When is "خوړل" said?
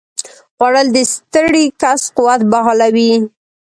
0.55-0.87